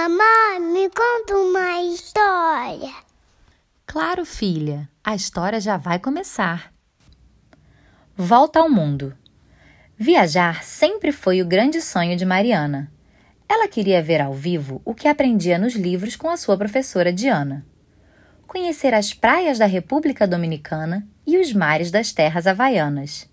Mamãe, 0.00 0.60
me 0.60 0.88
conta 0.88 1.36
uma 1.36 1.82
história. 1.82 2.94
Claro, 3.84 4.24
filha, 4.24 4.88
a 5.04 5.14
história 5.14 5.60
já 5.60 5.76
vai 5.76 5.98
começar. 5.98 6.72
Volta 8.16 8.60
ao 8.60 8.70
mundo. 8.70 9.14
Viajar 9.98 10.64
sempre 10.64 11.12
foi 11.12 11.42
o 11.42 11.46
grande 11.46 11.82
sonho 11.82 12.16
de 12.16 12.24
Mariana. 12.24 12.90
Ela 13.46 13.68
queria 13.68 14.02
ver 14.02 14.22
ao 14.22 14.32
vivo 14.32 14.80
o 14.86 14.94
que 14.94 15.06
aprendia 15.06 15.58
nos 15.58 15.74
livros 15.74 16.16
com 16.16 16.30
a 16.30 16.38
sua 16.38 16.56
professora 16.56 17.12
Diana. 17.12 17.66
Conhecer 18.46 18.94
as 18.94 19.12
praias 19.12 19.58
da 19.58 19.66
República 19.66 20.26
Dominicana 20.26 21.06
e 21.26 21.36
os 21.36 21.52
mares 21.52 21.90
das 21.90 22.10
terras 22.10 22.46
havaianas, 22.46 23.28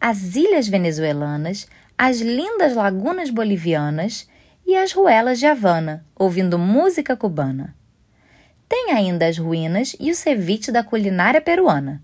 as 0.00 0.36
ilhas 0.36 0.68
venezuelanas, 0.68 1.66
as 1.98 2.20
lindas 2.20 2.76
lagunas 2.76 3.28
bolivianas 3.28 4.28
e 4.66 4.74
as 4.76 4.92
ruelas 4.92 5.38
de 5.38 5.46
Havana, 5.46 6.04
ouvindo 6.14 6.58
música 6.58 7.16
cubana. 7.16 7.74
Tem 8.68 8.90
ainda 8.90 9.28
as 9.28 9.38
ruínas 9.38 9.94
e 10.00 10.10
o 10.10 10.14
ceviche 10.14 10.72
da 10.72 10.82
culinária 10.82 11.40
peruana, 11.40 12.02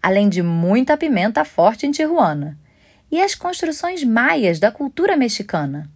além 0.00 0.28
de 0.28 0.42
muita 0.42 0.96
pimenta 0.96 1.44
forte 1.44 1.86
em 1.86 1.90
Tijuana, 1.90 2.56
e 3.10 3.20
as 3.20 3.34
construções 3.34 4.04
maias 4.04 4.60
da 4.60 4.70
cultura 4.70 5.16
mexicana. 5.16 5.90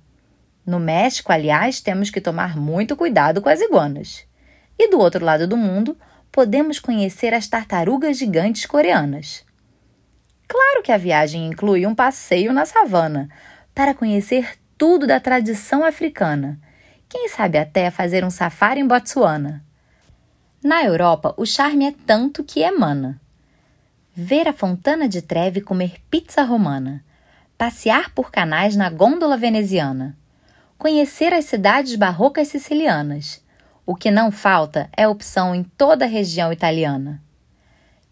No 0.66 0.80
México, 0.80 1.32
aliás, 1.32 1.80
temos 1.80 2.10
que 2.10 2.20
tomar 2.20 2.56
muito 2.56 2.96
cuidado 2.96 3.40
com 3.40 3.48
as 3.48 3.60
iguanas. 3.60 4.24
E 4.78 4.90
do 4.90 4.98
outro 4.98 5.24
lado 5.24 5.46
do 5.46 5.56
mundo, 5.56 5.96
podemos 6.32 6.78
conhecer 6.78 7.32
as 7.32 7.46
tartarugas 7.46 8.18
gigantes 8.18 8.66
coreanas. 8.66 9.44
Claro 10.46 10.82
que 10.82 10.90
a 10.92 10.98
viagem 10.98 11.46
inclui 11.46 11.86
um 11.86 11.94
passeio 11.94 12.52
na 12.52 12.64
savana 12.64 13.28
para 13.74 13.94
conhecer 13.94 14.58
tudo 14.78 15.06
da 15.06 15.20
tradição 15.20 15.84
africana. 15.84 16.58
Quem 17.08 17.28
sabe 17.28 17.58
até 17.58 17.90
fazer 17.90 18.24
um 18.24 18.30
safari 18.30 18.80
em 18.80 18.86
Botsuana. 18.86 19.62
Na 20.62 20.84
Europa, 20.84 21.34
o 21.36 21.44
charme 21.44 21.86
é 21.86 21.94
tanto 22.06 22.44
que 22.44 22.60
emana. 22.60 23.20
Ver 24.14 24.48
a 24.48 24.52
Fontana 24.52 25.08
de 25.08 25.20
Trevi 25.20 25.60
comer 25.60 25.96
pizza 26.08 26.42
romana. 26.42 27.04
Passear 27.58 28.14
por 28.14 28.30
canais 28.30 28.76
na 28.76 28.88
gôndola 28.88 29.36
veneziana 29.36 30.16
conhecer 30.78 31.34
as 31.34 31.46
cidades 31.46 31.96
barrocas 31.96 32.48
sicilianas. 32.48 33.44
O 33.84 33.96
que 33.96 34.10
não 34.10 34.30
falta 34.30 34.88
é 34.96 35.08
opção 35.08 35.54
em 35.54 35.64
toda 35.64 36.04
a 36.04 36.08
região 36.08 36.52
italiana. 36.52 37.20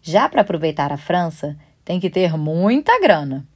Já 0.01 0.27
para 0.27 0.41
aproveitar 0.41 0.91
a 0.91 0.97
França, 0.97 1.57
tem 1.85 1.99
que 1.99 2.09
ter 2.09 2.35
muita 2.37 2.99
grana. 2.99 3.47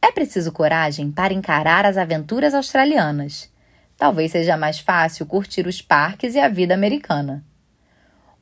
É 0.00 0.12
preciso 0.12 0.52
coragem 0.52 1.10
para 1.10 1.34
encarar 1.34 1.84
as 1.84 1.96
aventuras 1.96 2.54
australianas. 2.54 3.50
Talvez 3.96 4.32
seja 4.32 4.56
mais 4.56 4.78
fácil 4.78 5.26
curtir 5.26 5.66
os 5.66 5.80
parques 5.80 6.34
e 6.34 6.38
a 6.38 6.48
vida 6.48 6.74
americana. 6.74 7.44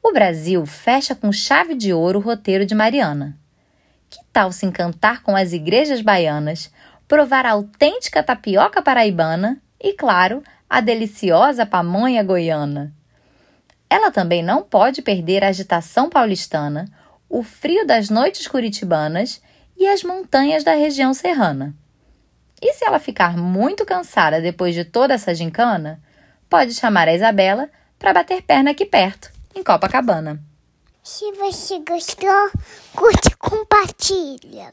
O 0.02 0.12
Brasil 0.12 0.66
fecha 0.66 1.14
com 1.14 1.32
chave 1.32 1.74
de 1.74 1.92
ouro 1.92 2.18
o 2.18 2.22
roteiro 2.22 2.66
de 2.66 2.74
Mariana. 2.74 3.38
Que 4.10 4.18
tal 4.32 4.52
se 4.52 4.66
encantar 4.66 5.22
com 5.22 5.34
as 5.34 5.52
igrejas 5.52 6.02
baianas, 6.02 6.70
provar 7.08 7.46
a 7.46 7.52
autêntica 7.52 8.22
tapioca 8.22 8.82
paraibana 8.82 9.60
e, 9.80 9.92
claro, 9.94 10.42
a 10.68 10.80
deliciosa 10.80 11.64
pamonha 11.64 12.22
goiana. 12.22 12.92
Ela 13.88 14.10
também 14.10 14.42
não 14.42 14.62
pode 14.62 15.02
perder 15.02 15.44
a 15.44 15.48
agitação 15.48 16.10
paulistana, 16.10 16.90
o 17.28 17.42
frio 17.42 17.86
das 17.86 18.10
noites 18.10 18.46
curitibanas 18.46 19.40
e 19.84 19.88
as 19.88 20.02
montanhas 20.02 20.64
da 20.64 20.72
região 20.72 21.12
serrana. 21.12 21.74
E 22.60 22.72
se 22.72 22.86
ela 22.86 22.98
ficar 22.98 23.36
muito 23.36 23.84
cansada 23.84 24.40
depois 24.40 24.74
de 24.74 24.82
toda 24.82 25.12
essa 25.12 25.34
gincana, 25.34 26.00
pode 26.48 26.72
chamar 26.72 27.06
a 27.06 27.14
Isabela 27.14 27.68
para 27.98 28.14
bater 28.14 28.40
perna 28.42 28.70
aqui 28.70 28.86
perto, 28.86 29.30
em 29.54 29.62
Copacabana. 29.62 30.42
Se 31.02 31.30
você 31.32 31.80
gostou, 31.80 32.50
curte 32.96 33.28
e 33.28 33.36
compartilha. 33.36 34.62